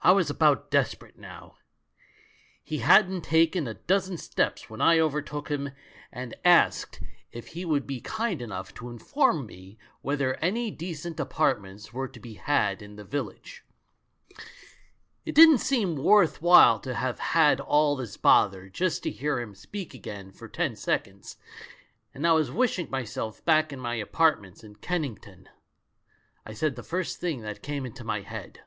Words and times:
I 0.00 0.12
was 0.12 0.30
about 0.30 0.70
desperate 0.70 1.18
now. 1.18 1.58
lie 2.70 2.78
hadn't 2.78 3.22
taken 3.24 3.66
a 3.68 3.74
dozen 3.74 4.16
steps 4.16 4.70
when 4.70 4.80
I 4.80 4.98
overtook 4.98 5.50
him, 5.50 5.70
and 6.10 6.34
asked 6.46 7.00
if 7.30 7.48
24j 7.50 7.52
the 7.52 7.64
man 7.66 7.68
who 7.68 7.68
UNDERSTOOD 7.68 7.68
WOMEN 7.68 7.68
he 7.68 7.72
would 7.82 7.86
be 7.86 8.00
kind 8.00 8.42
enough 8.42 8.74
to 8.74 8.88
inform 8.88 9.44
me 9.44 9.78
whether 10.00 10.34
any 10.36 10.70
decent 10.70 11.20
apartments 11.20 11.92
were 11.92 12.08
to 12.08 12.18
be 12.20 12.34
had 12.34 12.80
in 12.80 12.96
the 12.96 13.04
vil 13.04 13.24
lage. 13.24 13.64
It 15.26 15.34
didn't 15.34 15.58
seem 15.58 15.96
worth 15.96 16.40
while 16.40 16.80
to 16.80 16.94
have 16.94 17.18
had 17.18 17.60
all 17.60 17.94
this 17.94 18.16
bother 18.16 18.70
just 18.70 19.02
to 19.02 19.10
hear 19.10 19.40
him 19.40 19.54
speak 19.54 19.92
again 19.92 20.30
for 20.32 20.48
ten 20.48 20.74
seconds, 20.76 21.36
and 22.14 22.26
I 22.26 22.32
was 22.32 22.50
wishing 22.50 22.88
myself 22.88 23.44
back 23.44 23.74
in 23.74 23.80
my 23.80 23.96
apartments 23.96 24.64
in 24.64 24.76
Kennington. 24.76 25.50
I 26.46 26.54
said 26.54 26.76
the 26.76 26.82
first 26.82 27.18
thing 27.20 27.42
that 27.42 27.62
came 27.62 27.84
into 27.84 28.04
my 28.04 28.22
head. 28.22 28.60